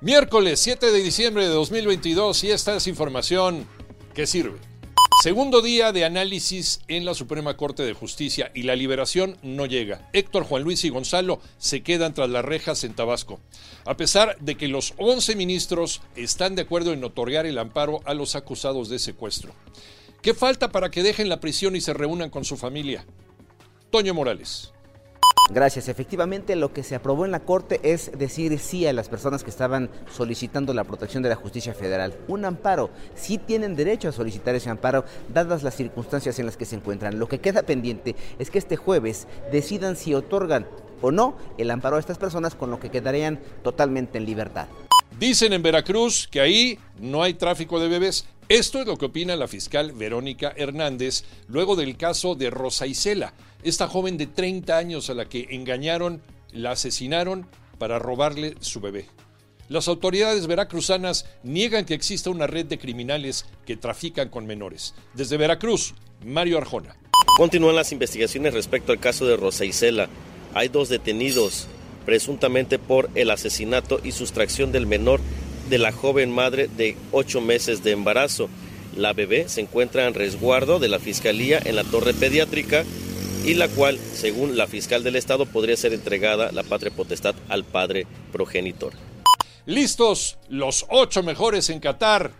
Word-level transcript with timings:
Miércoles 0.00 0.60
7 0.60 0.92
de 0.92 1.02
diciembre 1.02 1.42
de 1.42 1.52
2022 1.52 2.44
y 2.44 2.52
esta 2.52 2.76
es 2.76 2.86
información 2.86 3.66
que 4.14 4.28
sirve. 4.28 4.56
Segundo 5.24 5.60
día 5.60 5.90
de 5.90 6.04
análisis 6.04 6.82
en 6.86 7.04
la 7.04 7.14
Suprema 7.14 7.56
Corte 7.56 7.82
de 7.82 7.94
Justicia 7.94 8.52
y 8.54 8.62
la 8.62 8.76
liberación 8.76 9.36
no 9.42 9.66
llega. 9.66 10.08
Héctor, 10.12 10.44
Juan 10.44 10.62
Luis 10.62 10.84
y 10.84 10.90
Gonzalo 10.90 11.40
se 11.58 11.82
quedan 11.82 12.14
tras 12.14 12.30
las 12.30 12.44
rejas 12.44 12.84
en 12.84 12.94
Tabasco. 12.94 13.40
A 13.86 13.96
pesar 13.96 14.38
de 14.38 14.56
que 14.56 14.68
los 14.68 14.94
11 14.98 15.34
ministros 15.34 16.00
están 16.14 16.54
de 16.54 16.62
acuerdo 16.62 16.92
en 16.92 17.02
otorgar 17.02 17.44
el 17.46 17.58
amparo 17.58 17.98
a 18.04 18.14
los 18.14 18.36
acusados 18.36 18.88
de 18.88 19.00
secuestro. 19.00 19.52
¿Qué 20.22 20.32
falta 20.32 20.70
para 20.70 20.92
que 20.92 21.02
dejen 21.02 21.28
la 21.28 21.40
prisión 21.40 21.74
y 21.74 21.80
se 21.80 21.92
reúnan 21.92 22.30
con 22.30 22.44
su 22.44 22.56
familia? 22.56 23.04
Toño 23.90 24.14
Morales. 24.14 24.70
Gracias. 25.50 25.88
Efectivamente, 25.88 26.56
lo 26.56 26.72
que 26.72 26.82
se 26.82 26.94
aprobó 26.94 27.24
en 27.24 27.30
la 27.30 27.40
Corte 27.40 27.80
es 27.82 28.10
decir 28.18 28.58
sí 28.58 28.86
a 28.86 28.92
las 28.92 29.08
personas 29.08 29.44
que 29.44 29.50
estaban 29.50 29.88
solicitando 30.14 30.74
la 30.74 30.84
protección 30.84 31.22
de 31.22 31.30
la 31.30 31.36
justicia 31.36 31.72
federal. 31.72 32.14
Un 32.28 32.44
amparo. 32.44 32.90
Sí 33.14 33.38
tienen 33.38 33.74
derecho 33.74 34.08
a 34.08 34.12
solicitar 34.12 34.54
ese 34.54 34.68
amparo, 34.68 35.04
dadas 35.32 35.62
las 35.62 35.74
circunstancias 35.74 36.38
en 36.38 36.46
las 36.46 36.56
que 36.56 36.66
se 36.66 36.76
encuentran. 36.76 37.18
Lo 37.18 37.28
que 37.28 37.40
queda 37.40 37.62
pendiente 37.62 38.14
es 38.38 38.50
que 38.50 38.58
este 38.58 38.76
jueves 38.76 39.26
decidan 39.50 39.96
si 39.96 40.14
otorgan 40.14 40.66
o 41.00 41.10
no 41.10 41.36
el 41.56 41.70
amparo 41.70 41.96
a 41.96 42.00
estas 42.00 42.18
personas, 42.18 42.54
con 42.54 42.70
lo 42.70 42.80
que 42.80 42.90
quedarían 42.90 43.40
totalmente 43.62 44.18
en 44.18 44.26
libertad. 44.26 44.66
Dicen 45.18 45.52
en 45.52 45.62
Veracruz 45.62 46.28
que 46.30 46.40
ahí 46.40 46.78
no 47.00 47.22
hay 47.22 47.34
tráfico 47.34 47.80
de 47.80 47.88
bebés. 47.88 48.26
Esto 48.48 48.80
es 48.80 48.86
lo 48.86 48.96
que 48.96 49.04
opina 49.04 49.36
la 49.36 49.46
fiscal 49.46 49.92
Verónica 49.92 50.54
Hernández 50.56 51.24
luego 51.48 51.76
del 51.76 51.98
caso 51.98 52.34
de 52.34 52.48
Rosa 52.48 52.86
Isela 52.86 53.34
esta 53.62 53.88
joven 53.88 54.16
de 54.16 54.26
30 54.26 54.76
años 54.76 55.10
a 55.10 55.14
la 55.14 55.28
que 55.28 55.48
engañaron, 55.50 56.22
la 56.52 56.70
asesinaron 56.70 57.46
para 57.78 57.98
robarle 57.98 58.54
su 58.60 58.80
bebé. 58.80 59.06
Las 59.68 59.86
autoridades 59.86 60.46
veracruzanas 60.46 61.26
niegan 61.42 61.84
que 61.84 61.92
exista 61.92 62.30
una 62.30 62.46
red 62.46 62.64
de 62.64 62.78
criminales 62.78 63.44
que 63.66 63.76
trafican 63.76 64.30
con 64.30 64.46
menores. 64.46 64.94
Desde 65.12 65.36
Veracruz, 65.36 65.94
Mario 66.24 66.56
Arjona. 66.56 66.96
Continúan 67.36 67.76
las 67.76 67.92
investigaciones 67.92 68.54
respecto 68.54 68.92
al 68.92 68.98
caso 68.98 69.26
de 69.26 69.36
Rosa 69.36 69.66
Isela. 69.66 70.08
Hay 70.54 70.68
dos 70.68 70.88
detenidos, 70.88 71.66
presuntamente 72.06 72.78
por 72.78 73.10
el 73.14 73.30
asesinato 73.30 74.00
y 74.02 74.12
sustracción 74.12 74.72
del 74.72 74.86
menor 74.86 75.20
de 75.68 75.78
la 75.78 75.92
joven 75.92 76.30
madre 76.30 76.68
de 76.76 76.96
ocho 77.12 77.40
meses 77.40 77.82
de 77.82 77.92
embarazo. 77.92 78.48
La 78.96 79.12
bebé 79.12 79.48
se 79.48 79.60
encuentra 79.60 80.06
en 80.06 80.14
resguardo 80.14 80.78
de 80.78 80.88
la 80.88 80.98
Fiscalía 80.98 81.60
en 81.64 81.76
la 81.76 81.84
torre 81.84 82.14
pediátrica 82.14 82.84
y 83.44 83.54
la 83.54 83.68
cual, 83.68 83.98
según 84.14 84.56
la 84.56 84.66
fiscal 84.66 85.04
del 85.04 85.16
Estado, 85.16 85.46
podría 85.46 85.76
ser 85.76 85.92
entregada 85.92 86.52
la 86.52 86.62
patria 86.62 86.90
potestad 86.90 87.34
al 87.48 87.64
padre 87.64 88.06
progenitor. 88.32 88.92
Listos 89.66 90.38
los 90.48 90.86
ocho 90.88 91.22
mejores 91.22 91.70
en 91.70 91.80
Qatar. 91.80 92.32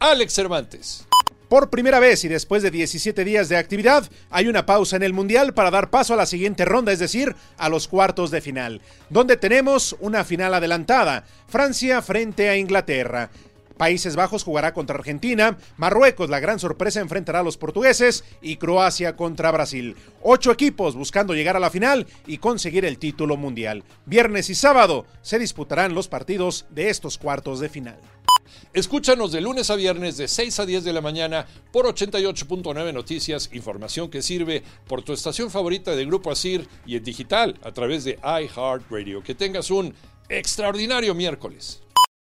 Alex 0.00 0.34
Cervantes. 0.34 1.06
Por 1.54 1.70
primera 1.70 2.00
vez 2.00 2.24
y 2.24 2.28
después 2.28 2.64
de 2.64 2.72
17 2.72 3.24
días 3.24 3.48
de 3.48 3.56
actividad, 3.56 4.10
hay 4.28 4.48
una 4.48 4.66
pausa 4.66 4.96
en 4.96 5.04
el 5.04 5.12
Mundial 5.12 5.54
para 5.54 5.70
dar 5.70 5.88
paso 5.88 6.12
a 6.12 6.16
la 6.16 6.26
siguiente 6.26 6.64
ronda, 6.64 6.90
es 6.90 6.98
decir, 6.98 7.36
a 7.58 7.68
los 7.68 7.86
cuartos 7.86 8.32
de 8.32 8.40
final, 8.40 8.80
donde 9.08 9.36
tenemos 9.36 9.94
una 10.00 10.24
final 10.24 10.52
adelantada, 10.52 11.22
Francia 11.46 12.02
frente 12.02 12.48
a 12.48 12.56
Inglaterra. 12.56 13.30
Países 13.76 14.16
Bajos 14.16 14.42
jugará 14.42 14.74
contra 14.74 14.96
Argentina, 14.96 15.56
Marruecos, 15.76 16.28
la 16.28 16.40
gran 16.40 16.58
sorpresa, 16.58 17.00
enfrentará 17.00 17.38
a 17.38 17.44
los 17.44 17.56
portugueses 17.56 18.24
y 18.42 18.56
Croacia 18.56 19.14
contra 19.14 19.52
Brasil. 19.52 19.94
Ocho 20.22 20.50
equipos 20.50 20.96
buscando 20.96 21.34
llegar 21.34 21.56
a 21.56 21.60
la 21.60 21.70
final 21.70 22.08
y 22.26 22.38
conseguir 22.38 22.84
el 22.84 22.98
título 22.98 23.36
mundial. 23.36 23.84
Viernes 24.06 24.50
y 24.50 24.56
sábado 24.56 25.06
se 25.22 25.38
disputarán 25.38 25.94
los 25.94 26.08
partidos 26.08 26.66
de 26.70 26.90
estos 26.90 27.16
cuartos 27.16 27.60
de 27.60 27.68
final. 27.68 28.00
Escúchanos 28.72 29.32
de 29.32 29.40
lunes 29.40 29.70
a 29.70 29.76
viernes 29.76 30.16
de 30.16 30.28
6 30.28 30.60
a 30.60 30.66
10 30.66 30.84
de 30.84 30.92
la 30.92 31.00
mañana 31.00 31.46
por 31.72 31.86
88.9 31.86 32.92
Noticias, 32.92 33.50
información 33.52 34.10
que 34.10 34.22
sirve 34.22 34.62
por 34.86 35.02
tu 35.02 35.12
estación 35.12 35.50
favorita 35.50 35.94
de 35.94 36.04
Grupo 36.04 36.30
Asir 36.30 36.68
y 36.86 36.96
en 36.96 37.04
digital 37.04 37.58
a 37.62 37.72
través 37.72 38.04
de 38.04 38.18
iHeartRadio. 38.22 39.22
Que 39.22 39.34
tengas 39.34 39.70
un 39.70 39.94
extraordinario 40.28 41.14
miércoles. 41.14 41.83